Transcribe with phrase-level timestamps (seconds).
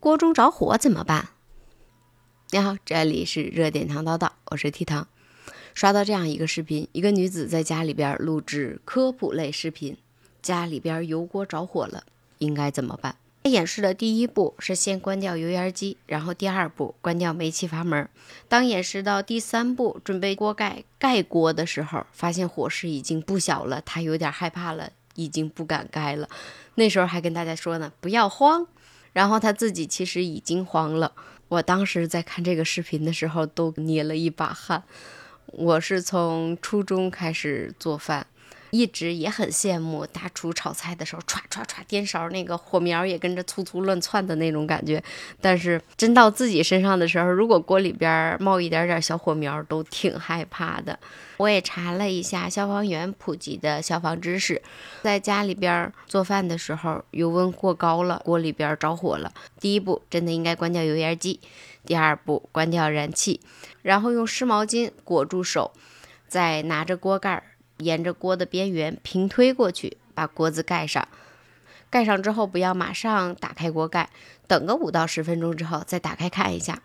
[0.00, 1.28] 锅中着火怎么办？
[2.52, 5.06] 你好，这里是热点糖叨叨，我是 T 糖。
[5.74, 9.98] 刷到这样一个视频，一个女子在家里边录制科普类视频，
[10.40, 12.04] 家里边油锅着火了，
[12.38, 13.16] 应该怎么办？
[13.42, 18.08] 演示的第一步是先关掉油烟机，然后第二步关掉煤气阀门。
[18.48, 26.30] 当演示到第三步，准备锅盖盖锅的时候，发现火势已经不小了，她有点害怕了，已经不敢盖了。
[26.76, 28.66] 那时候还跟大家说呢，不要慌。
[29.12, 31.12] 然后他自己其实已经慌了。
[31.48, 34.84] 我当时在看这个视频的时候，都捏了一把汗。
[35.46, 38.26] 我是从初中开始做饭。
[38.70, 45.02] 一直也很羡慕大厨炒菜的时候，歘歘歘颠勺，那个火苗也跟着粗粗乱窜的那种感觉。
[45.40, 50.98] 但是真到自己身上的时候，如果锅里边冒一点点小火苗，都挺害怕的。
[51.36, 54.60] 我也查了一下消防员普及的消防知识，
[55.02, 61.40] 在家里边做饭的时候，油温过高了，锅里边着火了，第一步真的应该关掉油烟机，
[61.86, 63.40] 第二步关掉燃气，
[63.82, 65.72] 然后用湿毛巾裹住手，
[66.28, 67.42] 再拿着锅盖。
[67.80, 71.06] 沿着锅的边缘平推过去，把锅子盖上。
[71.90, 74.10] 盖上之后，不要马上打开锅盖，
[74.46, 76.82] 等个五到十分钟之后再打开看一下。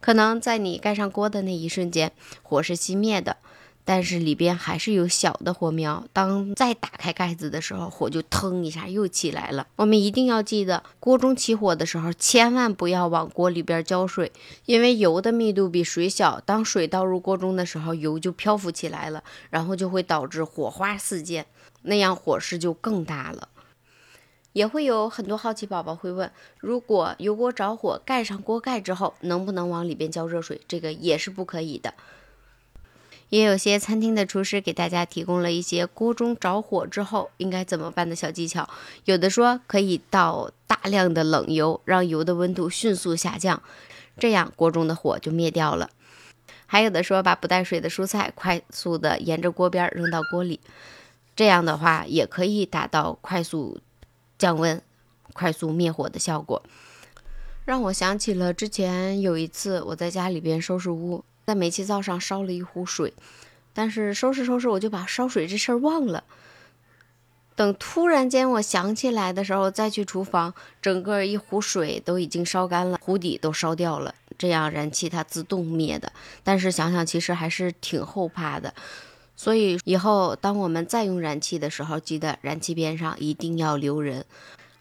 [0.00, 3.38] 可能在你盖上锅的那一瞬间，火是熄灭的。
[3.84, 9.66] 但是里边还是有小的火苗，当再打开盖子的时候，火就腾一下又起来了。
[9.76, 14.32] 我们一定要记得，锅中起火的时候，千万不要往锅里边浇水，
[14.64, 21.44] 因为油的密度比水小，当水倒入锅中的时候，油就漂浮起来了，然后就会导致火花四溅，
[21.82, 23.48] 那样火势就更大了。
[24.54, 30.60] 也会有很多好奇宝宝会问，如果油锅着火，盖上锅盖之后，能不能往里边浇热水？
[30.66, 31.92] 这个也是不可以的。
[33.30, 38.68] 也有些餐厅的厨师给大家提供了一些锅中着火之后应该怎么办的小技巧。
[39.06, 43.62] 有的说可以倒大量的冷油，让油的温度迅速下降，
[44.18, 45.90] 这样锅中的火就灭掉了。
[46.66, 50.60] 还有的说把不带水的蔬菜快速的沿着锅边扔到锅里，
[51.34, 53.80] 这样的话也可以达到快速
[54.38, 54.80] 降温、
[55.32, 56.62] 快速灭火的效果。
[57.64, 61.24] 让我想起了之前有一次我在家里边收拾屋。
[61.46, 63.12] 在煤气灶上烧了一壶水，
[63.72, 66.24] 但是收拾收拾我就把烧水这事儿忘了。
[67.56, 74.14] 等突然间我想起来的时候，再去厨房，整个一壶水都已经烧干了，壶底都烧掉了。
[74.36, 76.12] 这样燃气它自动灭的。
[76.42, 78.74] 但是想想其实还是挺后怕的，
[79.36, 84.24] 所以以后当我们再用燃气的时候，记得燃气边上一定要留人。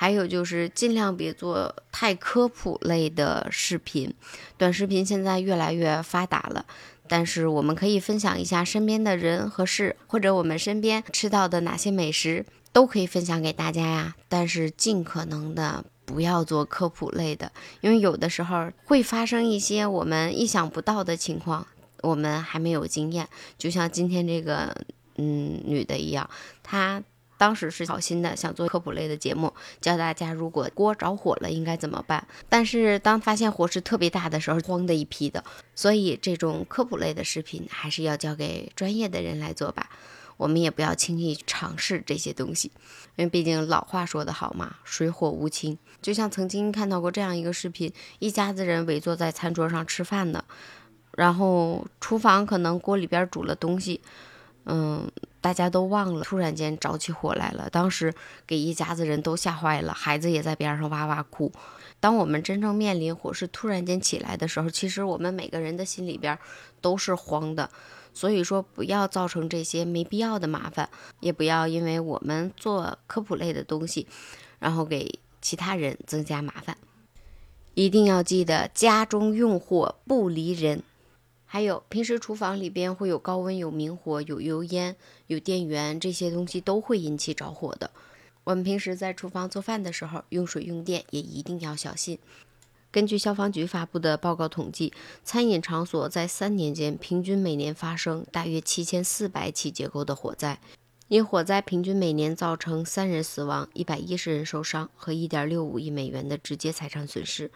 [0.00, 4.14] 还有就是尽量别做太科普类的视频，
[4.56, 6.64] 短视频现在越来越发达了，
[7.08, 14.14] 但是我们可以分享一下身边的人和事，或者我们身边吃到的哪些美食，都可以分享给大家呀。
[14.28, 21.66] 但是尽可能的不要做科普类的，因为有的时候会发生一些我们意想不到的情况，
[22.02, 23.28] 我们还没有经验。
[23.58, 24.72] 就像今天这个
[25.16, 26.30] 嗯女的一样，
[26.62, 27.02] 她。
[27.38, 32.26] 当时是好心的，想做科普类的节目，教大家如果锅着火了应该怎么办。
[32.48, 35.42] 但是当发现火势特别大的时候，慌的一批的。
[35.74, 39.88] 所以这种科普类的视频还是要交给专业的人来做吧。
[40.36, 42.70] 我们也不要轻易尝试这些东西，
[43.16, 45.76] 因为毕竟老话说得好嘛，水火无情。
[46.00, 50.44] 就像曾经看到过这样一个视频，一家子人围坐在餐桌上吃饭呢，
[51.16, 54.00] 然后厨房可能锅里边煮了东西。
[54.66, 55.10] 嗯，
[55.40, 58.12] 大家都忘了，突然间着起火来了，当时
[58.46, 61.52] 给一家子人都吓坏了，孩子也在边上哇哇哭。
[62.00, 66.38] 当我们真正面临火势突然间起来的时候，其实我们每个人的心里边
[66.80, 67.70] 都是慌的。
[68.14, 70.88] 所以说，不要造成这些没必要的麻烦，
[71.20, 74.08] 也不要因为我们做科普类的东西，
[74.58, 76.76] 然后给其他人增加麻烦。
[77.74, 80.82] 一定要记得，家中用火不离人。
[81.50, 84.94] 还有，平时厨房里边会有高温、有明火、有油烟、
[85.28, 87.90] 有电源，这些东西都会引起着火的。
[88.44, 92.18] 我们平时在厨房做饭的时候，用水用电也一定要小心。
[92.90, 94.92] 根据消防局发布的报告统计，
[95.24, 100.60] 餐饮场所在三年间平均每年发生大约七千四百起结构的火灾，
[101.08, 107.50] 因火灾平均每年造成三人死亡、一百一十人受伤和一点六五亿美元的直接财产损失。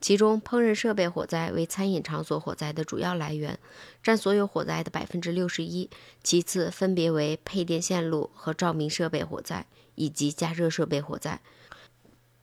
[0.00, 3.58] 其中，烹饪设备火灾为餐饮场所火灾的主要来源，
[4.02, 5.90] 占所有火灾的百分之六十一。
[6.22, 11.40] 其次，分别为配电线路和照明设备火灾以及加热设备火灾。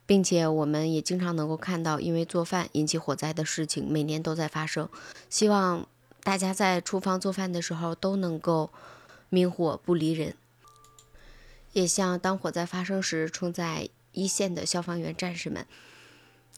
[0.05, 4.89] 并且，我们也经常能够看到因为做饭引起火灾的事情，每年都在发生。
[5.29, 5.87] 希望
[6.23, 8.69] 大家在厨房做饭的时候都能够
[9.29, 10.35] 明火不离人。
[11.71, 15.65] 也向当火灾发生时冲在一线的消防员战士们。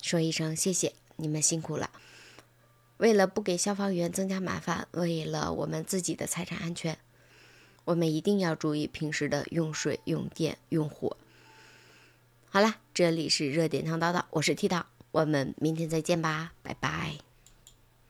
[0.06, 1.90] 说一声谢谢，你们辛苦了。
[2.98, 7.00] 为了不给消防员增加麻烦，为了我们自己的财产安全，
[7.86, 11.18] 我们一定要注意平时的用水、用电、用火。
[12.52, 17.18] 好了，这里是热点汤叨叨，我是剃刀，我们明天再见吧，拜拜。